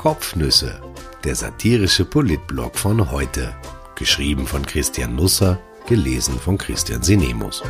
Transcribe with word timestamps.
Kopfnüsse, 0.00 0.80
der 1.24 1.34
satirische 1.34 2.06
Politblog 2.06 2.78
von 2.78 3.10
heute. 3.10 3.54
Geschrieben 3.96 4.46
von 4.46 4.64
Christian 4.64 5.14
Nusser, 5.14 5.60
gelesen 5.86 6.40
von 6.40 6.56
Christian 6.56 7.02
Sinemus. 7.02 7.62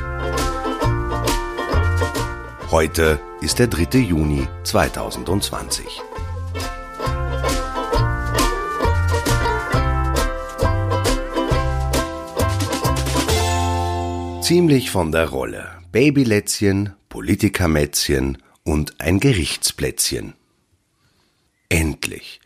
Heute 2.70 3.18
ist 3.40 3.58
der 3.58 3.66
3. 3.66 3.98
Juni 3.98 4.46
2020. 4.62 5.84
Ziemlich 14.40 14.92
von 14.92 15.10
der 15.10 15.30
Rolle. 15.30 15.66
Babylätzchen, 15.90 16.92
Politikermätzchen 17.08 18.38
und 18.62 19.00
ein 19.00 19.18
Gerichtsplätzchen. 19.18 20.34
Endlich. 21.70 22.40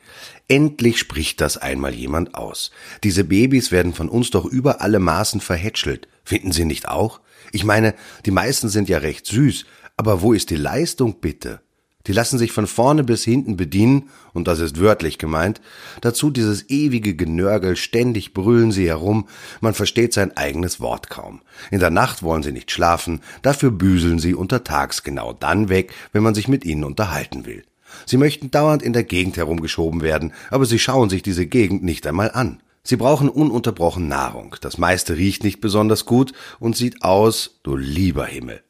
Endlich 0.49 0.99
spricht 0.99 1.41
das 1.41 1.57
einmal 1.57 1.95
jemand 1.95 2.35
aus. 2.35 2.71
Diese 3.03 3.25
Babys 3.25 3.73
werden 3.73 3.95
von 3.95 4.11
uns 4.11 4.31
doch 4.31 4.45
über 4.45 4.83
alle 4.83 4.99
Maßen 4.99 5.41
verhätschelt. 5.41 6.07
Finden 6.25 6.53
Sie 6.53 6.67
nicht 6.67 6.87
auch? 6.87 7.21
Ich 7.51 7.65
meine, 7.65 7.95
die 8.27 8.31
meisten 8.31 8.69
sind 8.69 8.89
ja 8.89 8.99
recht 8.99 9.27
süß, 9.27 9.65
aber 9.97 10.21
wo 10.21 10.35
ist 10.35 10.51
die 10.51 10.57
Leistung 10.57 11.21
bitte? 11.21 11.63
Die 12.07 12.13
lassen 12.13 12.37
sich 12.37 12.53
von 12.53 12.67
vorne 12.67 13.03
bis 13.03 13.25
hinten 13.25 13.57
bedienen, 13.57 14.11
und 14.35 14.47
das 14.47 14.61
ist 14.61 14.79
wörtlich 14.79 15.17
gemeint. 15.17 15.63
Dazu 16.03 16.31
dieses 16.31 16.69
ewige 16.69 17.17
Genörgel, 17.17 17.77
ständig 17.77 18.35
brüllen 18.35 18.73
sie 18.73 18.89
herum, 18.89 19.27
man 19.63 19.73
versteht 19.73 20.13
sein 20.13 20.37
eigenes 20.37 20.81
Wort 20.81 21.09
kaum. 21.09 21.41
In 21.71 21.81
der 21.81 21.89
Nacht 21.89 22.23
wollen 22.23 22.43
sie 22.43 22.53
nicht 22.53 22.71
schlafen, 22.71 23.23
dafür 23.41 23.71
büseln 23.71 24.19
sie 24.19 24.35
untertags 24.35 25.03
genau 25.03 25.33
dann 25.33 25.71
weg, 25.71 25.95
wenn 26.13 26.23
man 26.23 26.35
sich 26.35 26.47
mit 26.47 26.67
ihnen 26.67 26.85
unterhalten 26.85 27.47
will. 27.47 27.65
Sie 28.07 28.17
möchten 28.17 28.51
dauernd 28.51 28.83
in 28.83 28.93
der 28.93 29.05
Gegend 29.05 29.37
herumgeschoben 29.37 30.03
werden, 30.03 30.33
aber 30.51 30.67
sie 30.67 30.79
schauen 30.79 31.11
sich 31.11 31.23
diese 31.23 31.47
Gegend 31.47 31.83
nicht 31.83 32.07
einmal 32.07 32.31
an. 32.31 32.61
Sie 32.83 32.97
brauchen 32.97 33.31
ununterbrochen 33.31 34.09
Nahrung, 34.09 34.57
das 34.61 34.77
meiste 34.77 35.17
riecht 35.17 35.43
nicht 35.43 35.61
besonders 35.61 36.05
gut 36.05 36.33
und 36.61 36.77
sieht 36.77 37.03
aus, 37.03 37.59
du 37.63 37.77
lieber 37.77 38.27
Himmel. 38.27 38.63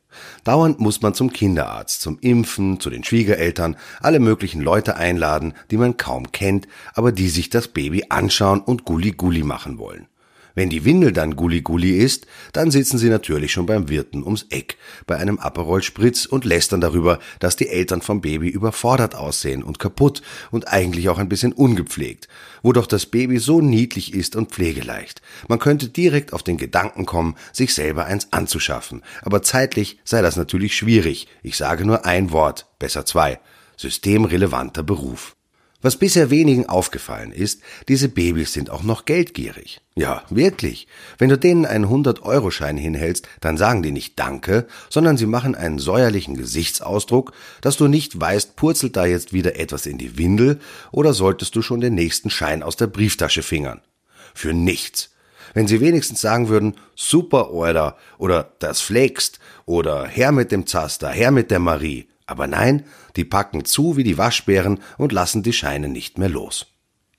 Dauernd 0.44 0.78
muss 0.78 1.02
man 1.02 1.14
zum 1.14 1.32
Kinderarzt, 1.32 2.00
zum 2.00 2.18
Impfen, 2.20 2.78
zu 2.78 2.90
den 2.90 3.02
Schwiegereltern, 3.02 3.76
alle 4.00 4.20
möglichen 4.20 4.60
Leute 4.60 4.96
einladen, 4.96 5.54
die 5.70 5.76
man 5.76 5.96
kaum 5.96 6.30
kennt, 6.30 6.68
aber 6.94 7.12
die 7.12 7.28
sich 7.28 7.50
das 7.50 7.68
Baby 7.68 8.04
anschauen 8.08 8.60
und 8.60 8.84
Gulli-Gulli 8.84 9.42
machen 9.42 9.78
wollen. 9.78 10.06
Wenn 10.54 10.70
die 10.70 10.84
Windel 10.84 11.12
dann 11.12 11.34
Gulli-Gulli 11.34 11.98
ist, 11.98 12.26
dann 12.52 12.70
sitzen 12.70 12.98
sie 12.98 13.08
natürlich 13.08 13.52
schon 13.52 13.66
beim 13.66 13.88
Wirten 13.88 14.22
ums 14.22 14.46
Eck, 14.50 14.76
bei 15.06 15.16
einem 15.16 15.38
Aperol 15.38 15.82
Spritz 15.82 16.26
und 16.26 16.44
lästern 16.44 16.80
darüber, 16.80 17.18
dass 17.40 17.56
die 17.56 17.68
Eltern 17.68 18.02
vom 18.02 18.20
Baby 18.20 18.48
überfordert 18.48 19.16
aussehen 19.16 19.64
und 19.64 19.80
kaputt 19.80 20.22
und 20.52 20.68
eigentlich 20.68 21.08
auch 21.08 21.18
ein 21.18 21.28
bisschen 21.28 21.52
ungepflegt, 21.52 22.28
wo 22.62 22.72
doch 22.72 22.86
das 22.86 23.06
Baby 23.06 23.38
so 23.38 23.60
niedlich 23.60 24.14
ist 24.14 24.36
und 24.36 24.52
pflegeleicht. 24.52 25.22
Man 25.48 25.58
könnte 25.58 25.88
direkt 25.88 26.32
auf 26.32 26.44
den 26.44 26.56
Gedanken 26.56 27.04
kommen, 27.04 27.34
sich 27.52 27.74
selber 27.74 28.06
eins 28.06 28.32
anzuschaffen, 28.32 29.02
aber 29.22 29.42
zeitlich 29.42 29.98
sei 30.04 30.22
das 30.22 30.36
natürlich 30.36 30.76
schwierig. 30.76 31.26
Ich 31.42 31.56
sage 31.56 31.84
nur 31.84 32.04
ein 32.06 32.30
Wort, 32.30 32.66
besser 32.78 33.04
zwei. 33.04 33.40
Systemrelevanter 33.76 34.84
Beruf. 34.84 35.34
Was 35.84 35.98
bisher 35.98 36.30
wenigen 36.30 36.64
aufgefallen 36.64 37.30
ist, 37.30 37.60
diese 37.88 38.08
Babys 38.08 38.54
sind 38.54 38.70
auch 38.70 38.84
noch 38.84 39.04
geldgierig. 39.04 39.82
Ja, 39.94 40.22
wirklich. 40.30 40.88
Wenn 41.18 41.28
du 41.28 41.36
denen 41.36 41.66
einen 41.66 41.84
100-Euro-Schein 41.84 42.78
hinhältst, 42.78 43.28
dann 43.42 43.58
sagen 43.58 43.82
die 43.82 43.92
nicht 43.92 44.18
Danke, 44.18 44.66
sondern 44.88 45.18
sie 45.18 45.26
machen 45.26 45.54
einen 45.54 45.78
säuerlichen 45.78 46.38
Gesichtsausdruck, 46.38 47.34
dass 47.60 47.76
du 47.76 47.86
nicht 47.86 48.18
weißt, 48.18 48.56
purzelt 48.56 48.96
da 48.96 49.04
jetzt 49.04 49.34
wieder 49.34 49.56
etwas 49.56 49.84
in 49.84 49.98
die 49.98 50.16
Windel 50.16 50.58
oder 50.90 51.12
solltest 51.12 51.54
du 51.54 51.60
schon 51.60 51.82
den 51.82 51.94
nächsten 51.94 52.30
Schein 52.30 52.62
aus 52.62 52.76
der 52.76 52.86
Brieftasche 52.86 53.42
fingern. 53.42 53.82
Für 54.32 54.54
nichts. 54.54 55.10
Wenn 55.52 55.68
sie 55.68 55.82
wenigstens 55.82 56.22
sagen 56.22 56.48
würden, 56.48 56.76
super 56.94 57.50
Order 57.50 57.98
oder 58.16 58.54
das 58.58 58.80
flext 58.80 59.38
oder 59.66 60.06
her 60.06 60.32
mit 60.32 60.50
dem 60.50 60.66
Zaster, 60.66 61.10
her 61.10 61.30
mit 61.30 61.50
der 61.50 61.58
Marie, 61.58 62.08
aber 62.26 62.46
nein, 62.46 62.84
die 63.16 63.24
packen 63.24 63.64
zu 63.64 63.96
wie 63.96 64.04
die 64.04 64.18
Waschbären 64.18 64.80
und 64.98 65.12
lassen 65.12 65.42
die 65.42 65.52
Scheine 65.52 65.88
nicht 65.88 66.18
mehr 66.18 66.28
los. 66.28 66.66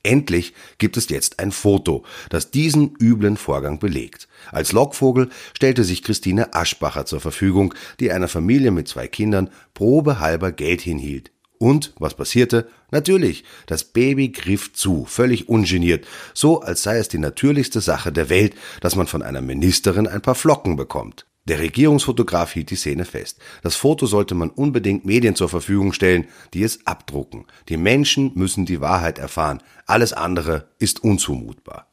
Endlich 0.06 0.54
gibt 0.78 0.98
es 0.98 1.10
jetzt 1.10 1.40
ein 1.40 1.52
Foto, 1.52 2.06
das 2.30 2.52
diesen 2.52 2.94
üblen 3.02 3.38
Vorgang 3.38 3.80
belegt. 3.80 4.28
Als 4.52 4.72
Lockvogel 4.72 5.30
stellte 5.56 5.84
sich 5.84 6.04
Christine 6.04 6.54
Aschbacher 6.54 7.08
zur 7.08 7.22
Verfügung, 7.22 7.74
die 8.00 8.12
einer 8.12 8.28
Familie 8.28 8.70
mit 8.70 8.88
zwei 8.88 9.08
Kindern 9.08 9.50
probehalber 9.74 10.52
Geld 10.52 10.82
hinhielt. 10.82 11.32
Und 11.58 11.94
was 11.98 12.14
passierte? 12.14 12.68
Natürlich, 12.92 13.44
das 13.66 13.84
Baby 13.84 14.30
griff 14.30 14.74
zu, 14.74 15.06
völlig 15.06 15.50
ungeniert, 15.50 16.06
so 16.36 16.62
als 16.62 16.84
sei 16.84 16.98
es 16.98 17.08
die 17.08 17.18
natürlichste 17.18 17.82
Sache 17.82 18.12
der 18.12 18.30
Welt, 18.30 18.54
dass 18.82 18.96
man 18.96 19.08
von 19.08 19.24
einer 19.24 19.42
Ministerin 19.42 20.08
ein 20.08 20.22
paar 20.22 20.36
Flocken 20.36 20.76
bekommt. 20.76 21.26
Der 21.48 21.60
Regierungsfotograf 21.60 22.54
hielt 22.54 22.72
die 22.72 22.76
Szene 22.76 23.06
fest. 23.06 23.40
Das 23.62 23.76
Foto 23.76 24.08
sollte 24.08 24.34
man 24.34 24.50
unbedingt 24.50 25.06
Medien 25.06 25.36
zur 25.36 25.48
Verfügung 25.48 25.94
stellen, 25.94 26.26
die 26.56 26.64
es 26.64 26.88
abdrucken. 26.88 27.46
Die 27.70 27.78
Menschen 27.78 28.32
müssen 28.34 28.66
die 28.66 28.82
Wahrheit 28.82 29.20
erfahren. 29.20 29.62
Alles 29.86 30.12
andere 30.12 30.70
ist 30.80 31.04
unzumutbar. 31.04 31.88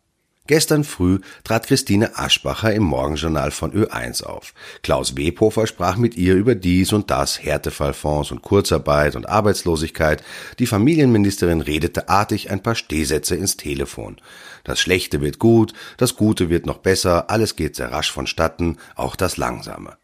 Gestern 0.48 0.82
früh 0.82 1.20
trat 1.44 1.69
Christine 1.69 2.19
Aschbacher 2.19 2.75
im 2.75 2.82
Morgenjournal 2.82 3.53
von 3.53 3.72
Ö1 3.72 4.25
auf. 4.25 4.54
Klaus 4.82 5.16
Webhofer 5.16 5.69
sprach 5.69 5.97
mit 5.97 6.16
ihr 6.16 6.34
über 6.34 6.56
dies 6.56 6.92
und 6.92 7.12
das, 7.12 7.41
Härtefallfonds 7.44 8.32
und 8.32 8.42
Kurzarbeit 8.42 9.14
und 9.14 9.28
Arbeitslosigkeit. 9.28 10.25
Die 10.58 10.66
Familienministerin 10.66 11.60
redete 11.60 12.08
artig 12.08 12.50
ein 12.50 12.60
paar 12.60 12.75
Stehsätze 12.75 13.36
ins 13.36 13.56
Telefon. 13.56 14.16
Das 14.64 14.81
Schlechte 14.81 15.20
wird 15.20 15.38
gut, 15.38 15.75
das 15.97 16.16
Gute 16.16 16.50
wird 16.50 16.66
noch 16.66 16.78
besser, 16.78 17.31
alles 17.31 17.54
geht 17.54 17.76
sehr 17.76 17.92
rasch 17.92 18.10
vonstatten, 18.10 18.78
auch 18.97 19.14
das 19.14 19.36
Langsame. 19.36 19.97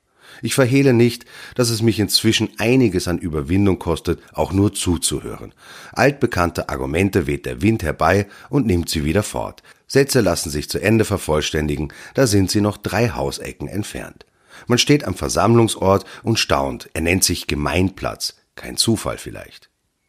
Ich 0.43 0.55
verhehle 0.55 0.93
nicht, 0.93 1.25
dass 1.55 1.71
es 1.71 1.83
mich 1.83 1.99
inzwischen 1.99 2.51
einiges 2.59 3.09
an 3.09 3.19
Überwindung 3.19 3.79
kostet, 3.79 4.21
auch 4.33 4.53
nur 4.53 4.73
zuzuhören. 4.73 5.53
Altbekannte 5.93 6.69
Argumente 6.69 7.27
weht 7.27 7.47
der 7.47 7.63
Wind 7.63 7.83
herbei 7.83 8.27
und 8.49 8.67
nimmt 8.67 8.89
sie 8.89 9.05
wieder 9.05 9.23
fort. 9.23 9.63
Sätze 9.87 10.21
lassen 10.21 10.51
sich 10.51 10.69
zu 10.69 10.79
Ende 10.79 11.05
vervollständigen, 11.05 11.93
da 12.15 12.27
sind 12.27 12.51
sie 12.51 12.61
noch 12.61 12.77
drei 12.77 13.09
Hausecken 13.11 13.69
entfernt. 13.69 14.27
Man 14.67 14.79
steht 14.79 15.05
am 15.05 15.15
Versammlungsort 15.15 16.05
und 16.23 16.39
staunt, 16.39 16.91
er 16.93 17.01
nennt 17.01 17.25
sich 17.25 17.47
Gemeinplatz, 17.47 18.37
kein 18.55 18.77
Zufall 18.77 19.19
vielleicht. 19.19 19.68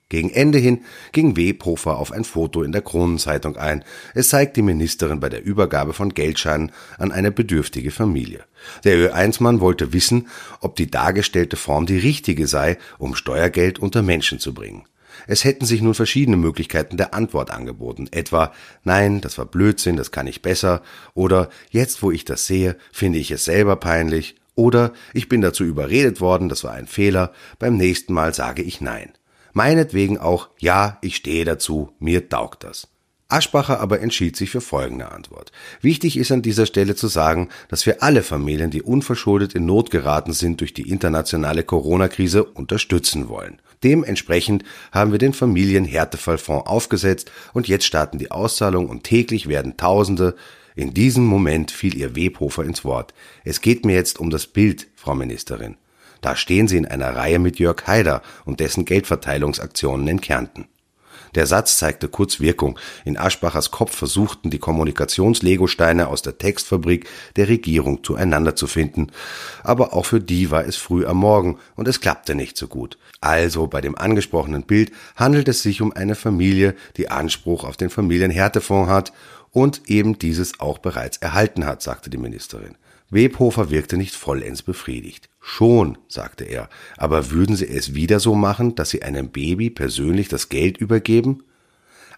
Gegen 0.09 0.31
Ende 0.31 0.57
hin 0.57 0.81
ging 1.11 1.37
Webhofer 1.37 1.99
auf 1.99 2.11
ein 2.11 2.23
Foto 2.23 2.63
in 2.63 2.71
der 2.71 2.81
Kronenzeitung 2.81 3.57
ein. 3.57 3.85
Es 4.15 4.29
zeigt 4.29 4.57
die 4.57 4.63
Ministerin 4.63 5.19
bei 5.19 5.29
der 5.29 5.43
Übergabe 5.43 5.93
von 5.93 6.15
Geldscheinen 6.15 6.71
an 6.97 7.11
eine 7.11 7.31
bedürftige 7.31 7.91
Familie. 7.91 8.43
Der 8.83 9.13
Ö1-Mann 9.13 9.61
wollte 9.61 9.93
wissen, 9.93 10.27
ob 10.61 10.75
die 10.75 10.89
dargestellte 10.89 11.57
Form 11.57 11.85
die 11.85 11.99
richtige 11.99 12.47
sei, 12.47 12.79
um 12.97 13.13
Steuergeld 13.13 13.77
unter 13.77 14.01
Menschen 14.01 14.39
zu 14.39 14.55
bringen. 14.55 14.85
Es 15.27 15.43
hätten 15.43 15.65
sich 15.65 15.81
nun 15.81 15.93
verschiedene 15.93 16.37
Möglichkeiten 16.37 16.97
der 16.97 17.13
Antwort 17.13 17.51
angeboten, 17.51 18.07
etwa 18.11 18.51
Nein, 18.83 19.21
das 19.21 19.37
war 19.37 19.45
Blödsinn, 19.45 19.95
das 19.95 20.11
kann 20.11 20.25
ich 20.25 20.41
besser, 20.41 20.81
oder 21.13 21.49
Jetzt, 21.69 22.01
wo 22.01 22.09
ich 22.09 22.25
das 22.25 22.47
sehe, 22.47 22.77
finde 22.91 23.19
ich 23.19 23.29
es 23.29 23.45
selber 23.45 23.75
peinlich, 23.75 24.37
oder 24.55 24.93
Ich 25.13 25.29
bin 25.29 25.41
dazu 25.41 25.65
überredet 25.65 26.19
worden, 26.19 26.49
das 26.49 26.63
war 26.63 26.73
ein 26.73 26.87
Fehler, 26.87 27.31
beim 27.59 27.77
nächsten 27.77 28.13
Mal 28.13 28.33
sage 28.33 28.63
ich 28.63 28.81
Nein. 28.81 29.11
Meinetwegen 29.53 30.17
auch 30.17 30.49
Ja, 30.59 30.97
ich 31.01 31.15
stehe 31.15 31.45
dazu, 31.45 31.93
mir 31.99 32.29
taugt 32.29 32.63
das. 32.63 32.87
Aschbacher 33.29 33.79
aber 33.79 34.01
entschied 34.01 34.35
sich 34.35 34.49
für 34.49 34.59
folgende 34.59 35.11
Antwort. 35.11 35.51
Wichtig 35.81 36.17
ist 36.17 36.31
an 36.31 36.41
dieser 36.41 36.65
Stelle 36.65 36.95
zu 36.95 37.07
sagen, 37.07 37.49
dass 37.67 37.85
wir 37.85 38.01
alle 38.01 38.23
Familien, 38.23 38.71
die 38.71 38.81
unverschuldet 38.81 39.53
in 39.53 39.67
Not 39.67 39.91
geraten 39.91 40.33
sind 40.33 40.61
durch 40.61 40.73
die 40.73 40.89
internationale 40.89 41.63
Corona-Krise, 41.63 42.43
unterstützen 42.43 43.29
wollen. 43.29 43.61
Dementsprechend 43.83 44.63
haben 44.91 45.11
wir 45.11 45.19
den 45.19 45.33
Familienhärtefallfonds 45.33 46.67
aufgesetzt 46.67 47.31
und 47.53 47.67
jetzt 47.67 47.85
starten 47.85 48.17
die 48.17 48.31
Auszahlungen 48.31 48.89
und 48.89 49.03
täglich 49.03 49.47
werden 49.47 49.77
Tausende. 49.77 50.35
In 50.75 50.95
diesem 50.95 51.25
Moment 51.25 51.69
fiel 51.69 51.95
ihr 51.95 52.15
Webhofer 52.15 52.63
ins 52.63 52.83
Wort. 52.83 53.13
Es 53.43 53.61
geht 53.61 53.85
mir 53.85 53.95
jetzt 53.95 54.19
um 54.19 54.31
das 54.31 54.47
Bild, 54.47 54.87
Frau 54.95 55.13
Ministerin. 55.13 55.77
Da 56.21 56.35
stehen 56.35 56.67
sie 56.67 56.77
in 56.77 56.85
einer 56.85 57.15
Reihe 57.15 57.39
mit 57.39 57.59
Jörg 57.59 57.87
Haider 57.87 58.21
und 58.45 58.59
dessen 58.59 58.85
Geldverteilungsaktionen 58.85 60.07
in 60.07 60.21
Kärnten. 60.21 60.67
Der 61.35 61.45
Satz 61.45 61.77
zeigte 61.77 62.07
kurz 62.07 62.39
Wirkung. 62.39 62.79
In 63.05 63.17
Aschbachers 63.17 63.71
Kopf 63.71 63.95
versuchten 63.95 64.49
die 64.49 64.57
Kommunikationslegosteine 64.57 66.07
aus 66.07 66.21
der 66.21 66.37
Textfabrik 66.37 67.07
der 67.35 67.47
Regierung 67.49 68.03
zueinander 68.03 68.55
zu 68.55 68.67
finden. 68.67 69.07
Aber 69.63 69.93
auch 69.93 70.05
für 70.05 70.19
die 70.19 70.49
war 70.49 70.65
es 70.65 70.75
früh 70.75 71.05
am 71.05 71.17
Morgen 71.17 71.59
und 71.75 71.87
es 71.87 72.01
klappte 72.01 72.35
nicht 72.35 72.57
so 72.57 72.67
gut. 72.67 72.97
Also 73.21 73.67
bei 73.67 73.81
dem 73.81 73.95
angesprochenen 73.95 74.63
Bild 74.63 74.91
handelt 75.15 75.47
es 75.47 75.61
sich 75.61 75.81
um 75.81 75.91
eine 75.91 76.15
Familie, 76.15 76.75
die 76.97 77.11
Anspruch 77.11 77.63
auf 77.63 77.77
den 77.77 77.89
Familienhärtefonds 77.89 78.89
hat 78.89 79.13
und 79.51 79.89
eben 79.89 80.19
dieses 80.19 80.59
auch 80.59 80.77
bereits 80.77 81.17
erhalten 81.17 81.65
hat, 81.65 81.81
sagte 81.81 82.09
die 82.09 82.17
Ministerin. 82.17 82.75
Webhofer 83.09 83.71
wirkte 83.71 83.97
nicht 83.97 84.15
vollends 84.15 84.61
befriedigt. 84.61 85.29
Schon, 85.39 85.97
sagte 86.07 86.43
er, 86.43 86.69
aber 86.97 87.31
würden 87.31 87.55
Sie 87.55 87.67
es 87.67 87.95
wieder 87.95 88.19
so 88.19 88.35
machen, 88.35 88.75
dass 88.75 88.91
Sie 88.91 89.01
einem 89.01 89.29
Baby 89.29 89.69
persönlich 89.69 90.27
das 90.27 90.49
Geld 90.49 90.77
übergeben? 90.77 91.43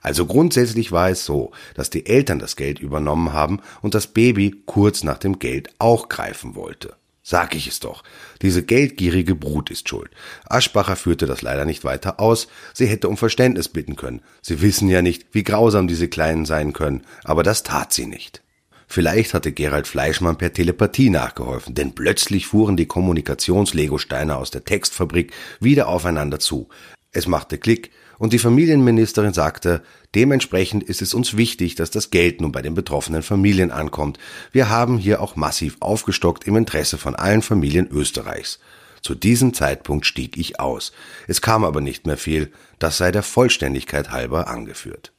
Also 0.02 0.26
grundsätzlich 0.26 0.92
war 0.92 1.10
es 1.10 1.26
so, 1.26 1.52
dass 1.76 1.90
die 1.90 2.08
Eltern 2.08 2.40
das 2.40 2.56
Geld 2.56 2.80
übernommen 2.80 3.34
haben 3.34 3.62
und 3.82 3.94
das 3.94 4.08
Baby 4.08 4.64
kurz 4.66 5.04
nach 5.04 5.20
dem 5.20 5.40
Geld 5.40 5.70
auch 5.78 6.10
greifen 6.10 6.56
wollte. 6.56 6.96
Sag 7.24 7.56
ich 7.56 7.68
es 7.68 7.80
doch. 7.80 8.04
Diese 8.42 8.64
geldgierige 8.64 9.36
Brut 9.36 9.70
ist 9.70 9.88
schuld. 9.88 10.10
Aschbacher 10.46 10.96
führte 10.96 11.28
das 11.28 11.44
leider 11.44 11.66
nicht 11.66 11.84
weiter 11.84 12.20
aus. 12.20 12.48
Sie 12.74 12.88
hätte 12.88 13.10
um 13.10 13.18
Verständnis 13.18 13.70
bitten 13.70 13.96
können. 13.96 14.22
Sie 14.42 14.62
wissen 14.62 14.90
ja 14.90 15.04
nicht, 15.04 15.28
wie 15.32 15.44
grausam 15.44 15.88
diese 15.88 16.08
Kleinen 16.08 16.46
sein 16.46 16.74
können, 16.74 17.04
aber 17.24 17.44
das 17.44 17.62
tat 17.62 17.94
sie 17.94 18.08
nicht. 18.08 18.42
Vielleicht 18.88 19.34
hatte 19.34 19.54
Gerald 19.54 19.88
Fleischmann 19.88 20.38
per 20.38 20.52
Telepathie 20.52 21.10
nachgeholfen, 21.10 21.76
denn 21.76 21.94
plötzlich 21.94 22.48
fuhren 22.48 22.76
die 22.76 22.88
Kommunikations-Legosteine 22.88 24.36
aus 24.36 24.52
der 24.52 24.66
Textfabrik 24.66 25.32
wieder 25.62 25.88
aufeinander 25.88 26.40
zu. 26.40 26.68
Es 27.14 27.28
machte 27.28 27.58
Klick 27.58 27.92
und 28.22 28.34
die 28.34 28.38
Familienministerin 28.38 29.34
sagte, 29.34 29.82
dementsprechend 30.14 30.84
ist 30.84 31.02
es 31.02 31.16
uns 31.16 31.38
wichtig, 31.38 31.74
dass 31.74 31.90
das 31.90 32.12
Geld 32.12 32.40
nun 32.40 32.52
bei 32.52 32.62
den 32.62 32.76
betroffenen 32.76 33.24
Familien 33.24 33.72
ankommt. 33.72 34.20
Wir 34.52 34.70
haben 34.70 35.00
hier 35.00 35.22
auch 35.22 35.36
massiv 35.36 35.78
aufgestockt 35.80 36.46
im 36.46 36.56
Interesse 36.56 37.00
von 37.00 37.16
allen 37.16 37.42
Familien 37.42 37.88
Österreichs. 37.88 38.60
Zu 39.02 39.16
diesem 39.16 39.56
Zeitpunkt 39.56 40.06
stieg 40.06 40.38
ich 40.38 40.60
aus. 40.60 40.92
Es 41.28 41.42
kam 41.42 41.64
aber 41.64 41.82
nicht 41.82 42.06
mehr 42.06 42.16
viel, 42.16 42.52
das 42.78 43.00
sei 43.00 43.12
der 43.12 43.24
Vollständigkeit 43.24 44.12
halber 44.12 44.48
angeführt. 44.50 45.14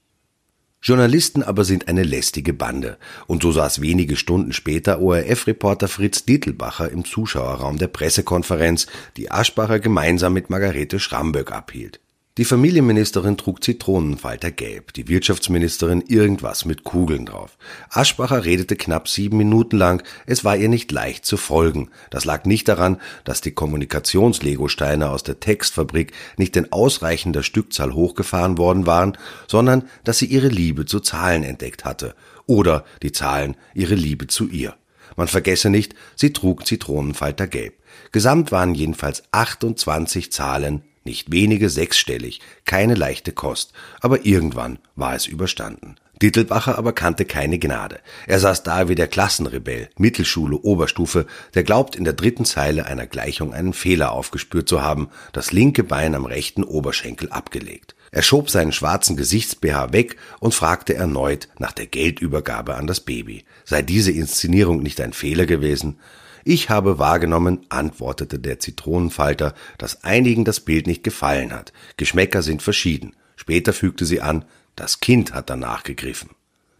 Journalisten 0.81 1.43
aber 1.43 1.64
sind 1.64 1.88
eine 1.88 2.05
lästige 2.05 2.52
Bande. 2.52 2.98
Und 3.26 3.43
so 3.43 3.50
saß 3.50 3.81
wenige 3.81 4.14
Stunden 4.14 4.52
später 4.52 5.00
ORF-Reporter 5.00 5.88
Fritz 5.88 6.25
Dietelbacher 6.25 6.88
im 6.88 7.05
Zuschauerraum 7.05 7.78
der 7.78 7.88
Pressekonferenz, 7.88 8.87
die 9.16 9.28
Aschbacher 9.28 9.81
gemeinsam 9.81 10.34
mit 10.34 10.50
Margarete 10.50 11.00
Schramböck 11.00 11.50
abhielt. 11.50 11.98
Die 12.38 12.46
Familienministerin 12.46 13.37
trug 13.37 13.62
Zitronenfalter 13.62 14.50
gelb, 14.50 14.94
die 14.94 15.06
Wirtschaftsministerin 15.06 16.00
irgendwas 16.00 16.64
mit 16.64 16.82
Kugeln 16.82 17.26
drauf. 17.26 17.58
Aschbacher 17.90 18.46
redete 18.46 18.75
knapp 18.75 19.06
sieben 19.06 19.37
Minuten 19.37 19.76
lang, 19.76 20.02
es 20.25 20.43
war 20.43 20.56
ihr 20.56 20.70
nicht 20.70 20.90
leicht 20.93 21.26
zu 21.26 21.37
folgen. 21.37 21.90
Das 22.08 22.25
lag 22.25 22.46
nicht 22.46 22.69
daran, 22.69 22.99
dass 23.25 23.43
die 23.43 23.50
Kommunikationslegosteine 23.50 25.11
aus 25.11 25.25
der 25.25 25.40
Textfabrik 25.40 26.12
nicht 26.38 26.56
in 26.56 26.73
ausreichender 26.73 27.43
Stückzahl 27.43 27.93
hochgefahren 27.93 28.56
worden 28.56 28.87
waren, 28.87 29.19
sondern 29.46 29.87
dass 30.05 30.17
sie 30.17 30.25
ihre 30.25 30.49
Liebe 30.49 30.87
zu 30.87 31.00
Zahlen 31.00 31.43
entdeckt 31.43 31.84
hatte. 31.84 32.14
Oder 32.46 32.87
die 33.02 33.12
Zahlen 33.12 33.58
ihre 33.75 33.94
Liebe 33.94 34.26
zu 34.26 34.49
ihr. 34.49 34.75
Man 35.17 35.29
vergesse 35.29 35.69
nicht, 35.69 35.94
sie 36.17 36.32
trug 36.32 36.67
Zitronenfalter 36.67 37.46
gelb. 37.46 37.75
Gesamt 38.11 38.52
waren 38.52 38.75
jedenfalls 38.75 39.23
28 39.32 40.32
Zahlen 40.32 40.82
nicht 41.04 41.32
wenige 41.32 41.69
sechsstellig, 41.69 42.40
keine 42.64 42.94
leichte 42.94 43.32
Kost, 43.32 43.72
aber 44.00 44.25
irgendwann 44.25 44.78
war 44.96 45.14
es 45.14 45.26
überstanden. 45.26 45.96
Dittelbacher 46.22 46.78
aber 46.78 46.93
kannte 46.93 47.25
keine 47.25 47.58
Gnade. 47.58 47.99
Er 48.28 48.38
saß 48.38 48.62
da 48.62 48.88
wie 48.88 48.94
der 48.94 49.08
Klassenrebell, 49.08 49.88
Mittelschule, 49.99 50.56
Oberstufe, 50.56 51.26
der 51.54 51.64
glaubt 51.64 51.96
in 51.96 52.04
der 52.04 52.12
dritten 52.12 52.44
Zeile 52.44 52.87
einer 52.87 53.08
Gleichung 53.08 53.52
einen 53.52 53.72
Fehler 53.72 54.12
aufgespürt 54.12 54.69
zu 54.69 54.82
haben, 54.82 55.08
das 55.32 55.50
linke 55.50 55.82
Bein 55.82 56.14
am 56.14 56.25
rechten 56.25 56.62
Oberschenkel 56.62 57.31
abgelegt. 57.31 57.96
Er 58.12 58.22
schob 58.22 58.50
seinen 58.50 58.72
schwarzen 58.72 59.16
Gesichtsbh 59.16 59.93
weg 59.93 60.16
und 60.38 60.55
fragte 60.55 60.94
erneut 60.94 61.48
nach 61.58 61.72
der 61.72 61.87
Geldübergabe 61.87 62.76
an 62.76 62.87
das 62.87 63.00
Baby. 63.00 63.44
Sei 63.64 63.82
diese 63.82 64.12
Inszenierung 64.12 64.81
nicht 64.81 65.00
ein 65.00 65.14
Fehler 65.14 65.46
gewesen? 65.46 65.98
Ich 66.44 66.71
habe 66.71 66.99
wahrgenommen, 66.99 67.67
antwortete 67.69 68.39
der 68.39 68.59
Zitronenfalter, 68.59 69.55
dass 69.79 70.05
einigen 70.05 70.44
das 70.44 70.61
Bild 70.61 70.87
nicht 70.87 71.05
gefallen 71.05 71.53
hat. 71.53 71.73
Geschmäcker 71.97 72.43
sind 72.43 72.62
verschieden. 72.62 73.15
Später 73.37 73.73
fügte 73.73 74.05
sie 74.05 74.21
an, 74.21 74.44
das 74.77 75.00
Kind 75.00 75.35
hat 75.35 75.50
danach 75.50 75.83
gegriffen. 75.83 76.31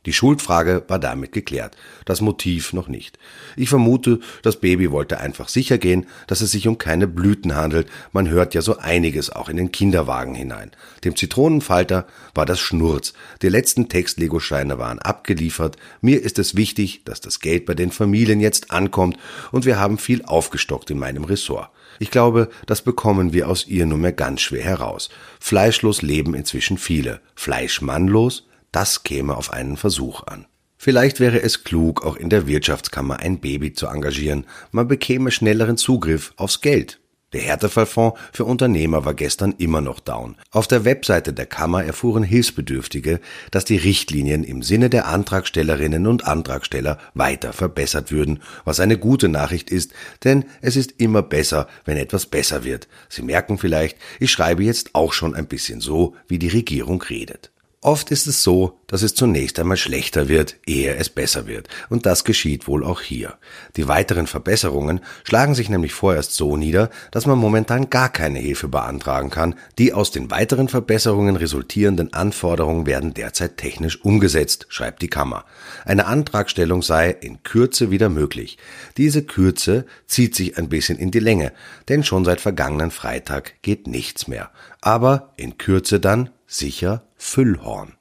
Die 0.05 0.13
Schuldfrage 0.13 0.85
war 0.89 0.99
damit 0.99 1.31
geklärt, 1.31 1.77
das 2.05 2.21
Motiv 2.21 2.73
noch 2.73 2.89
nicht. 2.89 3.21
Ich 3.57 3.69
vermute, 3.69 4.19
das 4.43 4.59
Baby 4.59 4.91
wollte 4.91 5.21
einfach 5.21 5.49
sicher 5.49 5.79
gehen, 5.79 6.07
dass 6.27 6.41
es 6.41 6.51
sich 6.51 6.67
um 6.67 6.77
keine 6.77 7.07
Blüten 7.07 7.55
handelt, 7.55 7.89
man 8.11 8.29
hört 8.29 8.55
ja 8.55 8.63
so 8.63 8.79
einiges 8.79 9.31
auch 9.31 9.49
in 9.49 9.57
den 9.57 9.71
Kinderwagen 9.71 10.35
hinein. 10.35 10.73
Dem 11.05 11.15
Zitronenfalter 11.15 12.09
war 12.35 12.47
das 12.47 12.59
Schnurz, 12.59 13.13
die 13.43 13.49
letzten 13.49 13.89
Textlegoscheine 13.89 14.77
waren 14.79 14.99
abgeliefert, 14.99 15.77
mir 16.01 16.21
ist 16.21 16.41
es 16.41 16.57
wichtig, 16.57 17.05
dass 17.05 17.21
das 17.21 17.39
Geld 17.39 17.65
bei 17.65 17.75
den 17.75 17.93
Familien 17.93 18.41
jetzt 18.41 18.73
ankommt 18.73 19.17
und 19.53 19.67
wir 19.67 19.79
haben 19.79 19.99
viel 19.99 20.25
aufgestockt 20.25 20.91
in 20.91 20.99
meinem 20.99 21.23
Ressort. 21.23 21.71
Ich 22.01 22.11
glaube, 22.11 22.49
das 22.67 22.83
bekommen 22.83 23.33
wir 23.33 23.49
aus 23.49 23.69
ihr 23.69 23.87
nur 23.87 23.99
mehr 23.99 24.13
ganz 24.13 24.41
schwer 24.41 24.65
heraus. 24.65 25.11
Fleischlos 25.39 26.03
leben 26.03 26.35
inzwischen 26.35 26.77
viele, 26.77 27.21
fleischmannlos 27.37 28.49
das 28.73 29.05
käme 29.05 29.37
auf 29.37 29.53
einen 29.53 29.77
Versuch 29.77 30.27
an. 30.27 30.47
Vielleicht 30.77 31.21
wäre 31.21 31.41
es 31.41 31.63
klug, 31.63 32.05
auch 32.05 32.17
in 32.17 32.29
der 32.29 32.49
Wirtschaftskammer 32.49 33.21
ein 33.21 33.39
Baby 33.39 33.73
zu 33.73 33.87
engagieren. 33.87 34.47
Man 34.73 34.89
bekäme 34.89 35.31
schnelleren 35.31 35.77
Zugriff 35.77 36.33
aufs 36.37 36.61
Geld. 36.61 36.99
Der 37.33 37.41
Härtefallfonds 37.41 38.19
für 38.33 38.45
Unternehmer 38.45 39.05
war 39.05 39.15
gestern 39.15 39.55
immer 39.57 39.81
noch 39.81 40.01
down. 40.01 40.37
Auf 40.51 40.67
der 40.67 40.85
Webseite 40.85 41.33
der 41.33 41.47
Kammer 41.47 41.85
erfuhren 41.85 42.25
Hilfsbedürftige, 42.25 43.21
dass 43.51 43.65
die 43.65 43.77
Richtlinien 43.77 44.45
im 44.45 44.63
Sinne 44.63 44.91
der 44.91 45.07
Antragstellerinnen 45.07 46.07
und 46.07 46.27
Antragsteller 46.27 46.99
weiter 47.15 47.53
verbessert 47.53 48.11
würden, 48.11 48.43
was 48.65 48.81
eine 48.81 48.99
gute 48.99 49.29
Nachricht 49.29 49.71
ist, 49.71 49.93
denn 50.25 50.45
es 50.61 50.77
ist 50.77 51.01
immer 51.01 51.23
besser, 51.23 51.69
wenn 51.85 51.97
etwas 51.97 52.27
besser 52.27 52.65
wird. 52.65 52.89
Sie 53.09 53.23
merken 53.23 53.57
vielleicht, 53.57 53.97
ich 54.21 54.31
schreibe 54.31 54.65
jetzt 54.65 54.95
auch 54.95 55.13
schon 55.13 55.35
ein 55.35 55.47
bisschen 55.47 55.81
so, 55.81 56.15
wie 56.29 56.39
die 56.39 56.49
Regierung 56.49 57.01
redet. 57.01 57.53
Oft 57.85 58.13
ist 58.13 58.29
es 58.29 58.45
so, 58.45 58.79
dass 58.87 59.03
es 59.03 59.17
zunächst 59.17 59.59
einmal 59.59 59.77
schlechter 59.77 60.29
wird, 60.29 60.55
ehe 60.67 60.95
es 60.95 61.09
besser 61.09 61.49
wird. 61.49 61.69
Und 61.89 62.07
das 62.07 62.23
geschieht 62.23 62.69
wohl 62.69 62.85
auch 62.85 63.01
hier. 63.01 63.39
Die 63.75 63.89
weiteren 63.89 64.29
Verbesserungen 64.29 65.01
schlagen 65.25 65.57
sich 65.57 65.69
nämlich 65.69 65.93
vorerst 65.93 66.37
so 66.37 66.57
nieder, 66.57 66.91
dass 67.11 67.27
man 67.27 67.39
momentan 67.39 67.91
gar 67.91 68.09
keine 68.09 68.39
Hilfe 68.39 68.69
beantragen 68.69 69.31
kann. 69.31 69.57
Die 69.79 69.93
aus 69.93 70.13
den 70.13 70.31
weiteren 70.31 70.69
Verbesserungen 70.69 71.35
resultierenden 71.35 72.13
Anforderungen 72.13 72.87
werden 72.87 73.15
derzeit 73.15 73.57
technisch 73.57 74.01
umgesetzt, 74.05 74.67
schreibt 74.69 75.03
die 75.03 75.11
Kammer. 75.11 75.45
Eine 75.85 76.07
Antragstellung 76.07 76.83
sei 76.83 77.11
in 77.11 77.43
Kürze 77.43 77.91
wieder 77.91 78.11
möglich. 78.11 78.59
Diese 78.97 79.25
Kürze 79.25 79.87
zieht 80.07 80.37
sich 80.37 80.57
ein 80.57 80.69
bisschen 80.69 81.01
in 81.01 81.11
die 81.11 81.19
Länge, 81.19 81.53
denn 81.89 82.05
schon 82.05 82.25
seit 82.25 82.41
vergangenen 82.41 82.93
Freitag 82.93 83.61
geht 83.63 83.89
nichts 83.89 84.29
mehr. 84.29 84.53
Aber 84.81 85.33
in 85.37 85.59
Kürze 85.59 85.99
dann 85.99 86.31
sicher 86.53 87.03
Füllhorn. 87.17 87.95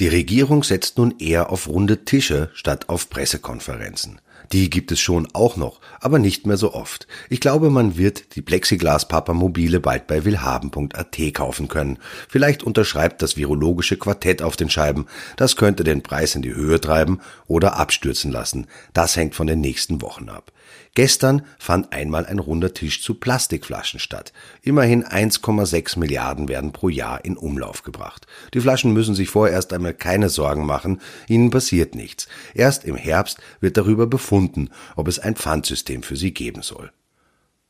Die 0.00 0.08
Regierung 0.08 0.62
setzt 0.62 0.98
nun 0.98 1.14
eher 1.18 1.50
auf 1.50 1.68
runde 1.68 2.04
Tische 2.04 2.50
statt 2.54 2.88
auf 2.88 3.10
Pressekonferenzen. 3.10 4.20
Die 4.52 4.70
gibt 4.70 4.92
es 4.92 5.00
schon 5.00 5.28
auch 5.34 5.56
noch, 5.56 5.80
aber 6.00 6.18
nicht 6.18 6.46
mehr 6.46 6.56
so 6.56 6.72
oft. 6.72 7.06
Ich 7.28 7.40
glaube, 7.40 7.70
man 7.70 7.98
wird 7.98 8.34
die 8.34 8.42
Plexiglas-Papa-Mobile 8.42 9.80
bald 9.80 10.06
bei 10.06 10.24
willhaben.at 10.24 11.34
kaufen 11.34 11.68
können. 11.68 11.98
Vielleicht 12.28 12.62
unterschreibt 12.62 13.20
das 13.20 13.36
virologische 13.36 13.98
Quartett 13.98 14.40
auf 14.40 14.56
den 14.56 14.70
Scheiben. 14.70 15.06
Das 15.36 15.56
könnte 15.56 15.84
den 15.84 16.02
Preis 16.02 16.34
in 16.34 16.42
die 16.42 16.54
Höhe 16.54 16.80
treiben 16.80 17.20
oder 17.46 17.76
abstürzen 17.76 18.32
lassen. 18.32 18.68
Das 18.94 19.16
hängt 19.16 19.34
von 19.34 19.46
den 19.46 19.60
nächsten 19.60 20.00
Wochen 20.00 20.28
ab. 20.28 20.52
Gestern 20.98 21.42
fand 21.60 21.92
einmal 21.92 22.26
ein 22.26 22.40
runder 22.40 22.74
Tisch 22.74 23.04
zu 23.04 23.14
Plastikflaschen 23.14 24.00
statt. 24.00 24.32
Immerhin 24.62 25.04
1,6 25.04 25.96
Milliarden 25.96 26.48
werden 26.48 26.72
pro 26.72 26.88
Jahr 26.88 27.24
in 27.24 27.36
Umlauf 27.36 27.84
gebracht. 27.84 28.26
Die 28.52 28.60
Flaschen 28.60 28.94
müssen 28.94 29.14
sich 29.14 29.28
vorerst 29.28 29.72
einmal 29.72 29.94
keine 29.94 30.28
Sorgen 30.28 30.66
machen, 30.66 31.00
ihnen 31.28 31.50
passiert 31.50 31.94
nichts. 31.94 32.26
Erst 32.52 32.84
im 32.84 32.96
Herbst 32.96 33.38
wird 33.60 33.76
darüber 33.76 34.08
befunden, 34.08 34.70
ob 34.96 35.06
es 35.06 35.20
ein 35.20 35.36
Pfandsystem 35.36 36.02
für 36.02 36.16
sie 36.16 36.34
geben 36.34 36.62
soll. 36.62 36.90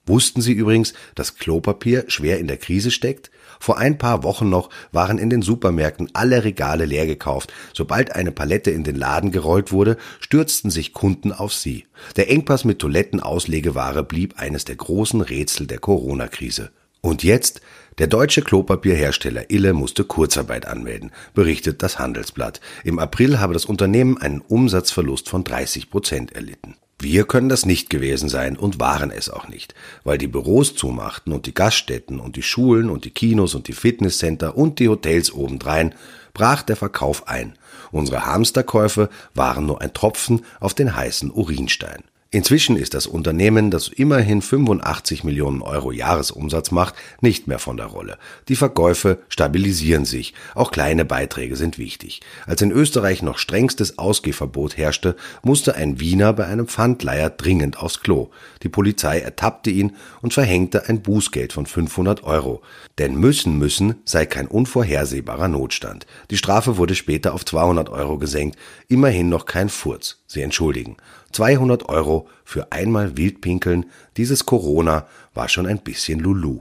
Wussten 0.08 0.40
Sie 0.40 0.52
übrigens, 0.52 0.94
dass 1.14 1.36
Klopapier 1.36 2.04
schwer 2.08 2.38
in 2.38 2.48
der 2.48 2.56
Krise 2.56 2.90
steckt? 2.90 3.30
Vor 3.60 3.76
ein 3.76 3.98
paar 3.98 4.22
Wochen 4.22 4.48
noch 4.48 4.70
waren 4.90 5.18
in 5.18 5.30
den 5.30 5.42
Supermärkten 5.42 6.10
alle 6.14 6.44
Regale 6.44 6.86
leer 6.86 7.06
gekauft. 7.06 7.52
Sobald 7.74 8.14
eine 8.14 8.32
Palette 8.32 8.70
in 8.70 8.84
den 8.84 8.96
Laden 8.96 9.32
gerollt 9.32 9.70
wurde, 9.70 9.96
stürzten 10.20 10.70
sich 10.70 10.92
Kunden 10.92 11.32
auf 11.32 11.52
sie. 11.52 11.84
Der 12.16 12.30
Engpass 12.30 12.64
mit 12.64 12.78
Toilettenauslegeware 12.78 14.02
blieb 14.02 14.38
eines 14.38 14.64
der 14.64 14.76
großen 14.76 15.20
Rätsel 15.20 15.66
der 15.66 15.78
Corona-Krise. 15.78 16.70
Und 17.00 17.22
jetzt? 17.22 17.60
Der 17.98 18.06
deutsche 18.06 18.42
Klopapierhersteller 18.42 19.50
Ille 19.50 19.72
musste 19.72 20.04
Kurzarbeit 20.04 20.66
anmelden, 20.66 21.10
berichtet 21.34 21.82
das 21.82 21.98
Handelsblatt. 21.98 22.60
Im 22.84 22.98
April 22.98 23.40
habe 23.40 23.54
das 23.54 23.64
Unternehmen 23.64 24.18
einen 24.18 24.40
Umsatzverlust 24.40 25.28
von 25.28 25.44
30 25.44 25.90
Prozent 25.90 26.32
erlitten. 26.32 26.76
Wir 27.00 27.26
können 27.26 27.48
das 27.48 27.64
nicht 27.64 27.90
gewesen 27.90 28.28
sein 28.28 28.56
und 28.56 28.80
waren 28.80 29.12
es 29.12 29.30
auch 29.30 29.46
nicht, 29.46 29.74
weil 30.02 30.18
die 30.18 30.26
Büros 30.26 30.74
zumachten 30.74 31.32
und 31.32 31.46
die 31.46 31.54
Gaststätten 31.54 32.18
und 32.18 32.34
die 32.34 32.42
Schulen 32.42 32.90
und 32.90 33.04
die 33.04 33.12
Kinos 33.12 33.54
und 33.54 33.68
die 33.68 33.72
Fitnesscenter 33.72 34.56
und 34.56 34.80
die 34.80 34.88
Hotels 34.88 35.32
obendrein, 35.32 35.94
brach 36.34 36.62
der 36.62 36.74
Verkauf 36.74 37.28
ein. 37.28 37.56
Unsere 37.92 38.26
Hamsterkäufe 38.26 39.10
waren 39.32 39.66
nur 39.66 39.80
ein 39.80 39.94
Tropfen 39.94 40.44
auf 40.58 40.74
den 40.74 40.96
heißen 40.96 41.30
Urinstein. 41.30 42.02
Inzwischen 42.30 42.76
ist 42.76 42.92
das 42.92 43.06
Unternehmen, 43.06 43.70
das 43.70 43.88
immerhin 43.88 44.42
85 44.42 45.24
Millionen 45.24 45.62
Euro 45.62 45.92
Jahresumsatz 45.92 46.70
macht, 46.72 46.94
nicht 47.22 47.48
mehr 47.48 47.58
von 47.58 47.78
der 47.78 47.86
Rolle. 47.86 48.18
Die 48.48 48.56
Verkäufe 48.56 49.20
stabilisieren 49.30 50.04
sich. 50.04 50.34
Auch 50.54 50.70
kleine 50.70 51.06
Beiträge 51.06 51.56
sind 51.56 51.78
wichtig. 51.78 52.20
Als 52.44 52.60
in 52.60 52.70
Österreich 52.70 53.22
noch 53.22 53.38
strengstes 53.38 53.96
Ausgehverbot 53.96 54.76
herrschte, 54.76 55.16
musste 55.42 55.74
ein 55.74 56.00
Wiener 56.00 56.34
bei 56.34 56.44
einem 56.44 56.68
Pfandleiher 56.68 57.30
dringend 57.30 57.78
aufs 57.78 58.00
Klo. 58.00 58.28
Die 58.62 58.68
Polizei 58.68 59.20
ertappte 59.20 59.70
ihn 59.70 59.96
und 60.20 60.34
verhängte 60.34 60.86
ein 60.86 61.00
Bußgeld 61.00 61.54
von 61.54 61.64
500 61.64 62.24
Euro. 62.24 62.60
Denn 62.98 63.14
müssen 63.14 63.56
müssen 63.56 64.02
sei 64.04 64.26
kein 64.26 64.48
unvorhersehbarer 64.48 65.48
Notstand. 65.48 66.04
Die 66.30 66.36
Strafe 66.36 66.76
wurde 66.76 66.94
später 66.94 67.32
auf 67.32 67.46
200 67.46 67.88
Euro 67.88 68.18
gesenkt. 68.18 68.58
Immerhin 68.86 69.30
noch 69.30 69.46
kein 69.46 69.70
Furz. 69.70 70.18
Sie 70.26 70.42
entschuldigen. 70.42 70.98
200 71.32 71.88
Euro 71.88 72.28
für 72.44 72.72
einmal 72.72 73.16
Wildpinkeln, 73.16 73.86
dieses 74.16 74.46
Corona 74.46 75.06
war 75.34 75.48
schon 75.48 75.66
ein 75.66 75.78
bisschen 75.78 76.20
Lulu. 76.20 76.60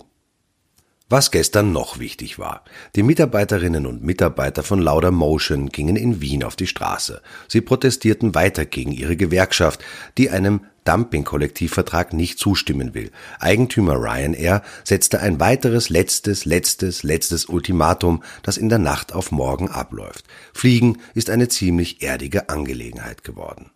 Was 1.10 1.32
gestern 1.32 1.72
noch 1.72 2.00
wichtig 2.00 2.38
war. 2.38 2.66
Die 2.98 3.04
Mitarbeiterinnen 3.04 3.86
und 3.86 4.04
Mitarbeiter 4.04 4.62
von 4.62 4.82
Lauder 4.82 5.12
Motion 5.12 5.70
gingen 5.70 5.96
in 5.96 6.20
Wien 6.20 6.44
auf 6.44 6.58
die 6.58 6.68
Straße. 6.68 7.22
Sie 7.48 7.62
protestierten 7.62 8.36
weiter 8.36 8.66
gegen 8.66 8.92
ihre 8.92 9.16
Gewerkschaft, 9.16 9.82
die 10.18 10.30
einem 10.32 10.66
Dumping-Kollektivvertrag 10.84 12.12
nicht 12.12 12.40
zustimmen 12.40 12.94
will. 12.94 13.12
Eigentümer 13.40 13.96
Ryanair 13.96 14.64
setzte 14.84 15.22
ein 15.22 15.40
weiteres 15.40 15.88
letztes, 15.88 16.44
letztes, 16.44 17.04
letztes 17.04 17.46
Ultimatum, 17.46 18.22
das 18.44 18.58
in 18.58 18.68
der 18.68 18.80
Nacht 18.80 19.14
auf 19.14 19.32
morgen 19.32 19.70
abläuft. 19.70 20.26
Fliegen 20.54 20.98
ist 21.14 21.30
eine 21.30 21.48
ziemlich 21.48 22.02
erdige 22.02 22.50
Angelegenheit 22.50 23.24
geworden. 23.24 23.72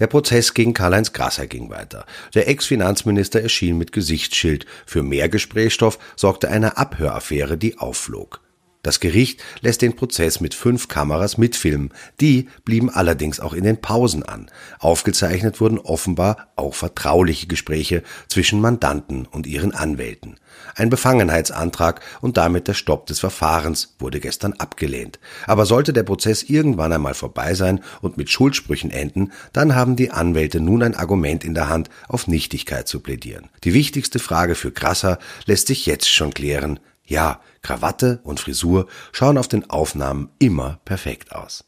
Der 0.00 0.08
Prozess 0.08 0.54
gegen 0.54 0.74
Karl-Heinz 0.74 1.12
Grasser 1.12 1.46
ging 1.46 1.70
weiter. 1.70 2.04
Der 2.34 2.48
Ex-Finanzminister 2.48 3.40
erschien 3.40 3.78
mit 3.78 3.92
Gesichtsschild. 3.92 4.66
Für 4.86 5.04
mehr 5.04 5.28
Gesprächsstoff 5.28 6.00
sorgte 6.16 6.48
eine 6.48 6.76
Abhöraffäre, 6.76 7.56
die 7.56 7.78
aufflog. 7.78 8.43
Das 8.84 9.00
Gericht 9.00 9.42
lässt 9.62 9.80
den 9.80 9.96
Prozess 9.96 10.40
mit 10.40 10.52
fünf 10.52 10.88
Kameras 10.88 11.38
mitfilmen. 11.38 11.90
Die 12.20 12.48
blieben 12.66 12.90
allerdings 12.90 13.40
auch 13.40 13.54
in 13.54 13.64
den 13.64 13.80
Pausen 13.80 14.22
an. 14.22 14.50
Aufgezeichnet 14.78 15.58
wurden 15.58 15.78
offenbar 15.78 16.48
auch 16.54 16.74
vertrauliche 16.74 17.46
Gespräche 17.46 18.02
zwischen 18.28 18.60
Mandanten 18.60 19.24
und 19.24 19.46
ihren 19.46 19.74
Anwälten. 19.74 20.38
Ein 20.74 20.90
Befangenheitsantrag 20.90 22.02
und 22.20 22.36
damit 22.36 22.68
der 22.68 22.74
Stopp 22.74 23.06
des 23.06 23.20
Verfahrens 23.20 23.96
wurde 23.98 24.20
gestern 24.20 24.52
abgelehnt. 24.52 25.18
Aber 25.46 25.64
sollte 25.64 25.94
der 25.94 26.02
Prozess 26.02 26.42
irgendwann 26.42 26.92
einmal 26.92 27.14
vorbei 27.14 27.54
sein 27.54 27.80
und 28.02 28.18
mit 28.18 28.28
Schuldsprüchen 28.28 28.90
enden, 28.90 29.32
dann 29.54 29.74
haben 29.74 29.96
die 29.96 30.10
Anwälte 30.10 30.60
nun 30.60 30.82
ein 30.82 30.94
Argument 30.94 31.42
in 31.42 31.54
der 31.54 31.70
Hand, 31.70 31.88
auf 32.06 32.26
Nichtigkeit 32.26 32.86
zu 32.86 33.00
plädieren. 33.00 33.48
Die 33.64 33.72
wichtigste 33.72 34.18
Frage 34.18 34.54
für 34.54 34.72
Grasser 34.72 35.18
lässt 35.46 35.68
sich 35.68 35.86
jetzt 35.86 36.12
schon 36.12 36.34
klären. 36.34 36.80
Ja, 37.04 37.40
Krawatte 37.62 38.20
und 38.24 38.40
Frisur 38.40 38.86
schauen 39.12 39.38
auf 39.38 39.48
den 39.48 39.68
Aufnahmen 39.70 40.30
immer 40.38 40.80
perfekt 40.84 41.34
aus. 41.34 41.64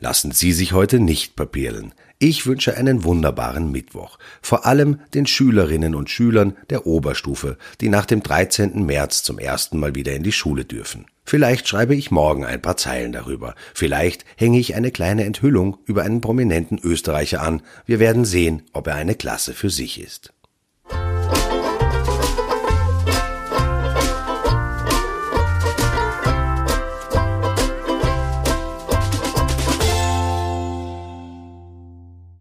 Lassen 0.00 0.32
Sie 0.32 0.52
sich 0.52 0.72
heute 0.72 1.00
nicht 1.00 1.34
papierlen. 1.34 1.94
Ich 2.18 2.46
wünsche 2.46 2.76
einen 2.76 3.04
wunderbaren 3.04 3.70
Mittwoch. 3.70 4.18
Vor 4.42 4.66
allem 4.66 5.00
den 5.14 5.26
Schülerinnen 5.26 5.94
und 5.94 6.10
Schülern 6.10 6.56
der 6.68 6.86
Oberstufe, 6.86 7.56
die 7.80 7.88
nach 7.88 8.04
dem 8.04 8.22
13. 8.22 8.84
März 8.84 9.22
zum 9.22 9.38
ersten 9.38 9.78
Mal 9.78 9.94
wieder 9.94 10.12
in 10.12 10.22
die 10.22 10.32
Schule 10.32 10.66
dürfen. 10.66 11.06
Vielleicht 11.24 11.68
schreibe 11.68 11.94
ich 11.94 12.10
morgen 12.10 12.44
ein 12.44 12.60
paar 12.60 12.76
Zeilen 12.76 13.12
darüber. 13.12 13.54
Vielleicht 13.72 14.26
hänge 14.36 14.58
ich 14.58 14.74
eine 14.74 14.90
kleine 14.90 15.24
Enthüllung 15.24 15.78
über 15.86 16.02
einen 16.02 16.20
prominenten 16.20 16.78
Österreicher 16.78 17.40
an. 17.40 17.62
Wir 17.86 17.98
werden 17.98 18.26
sehen, 18.26 18.62
ob 18.74 18.88
er 18.88 18.96
eine 18.96 19.14
Klasse 19.14 19.54
für 19.54 19.70
sich 19.70 19.98
ist. 19.98 20.33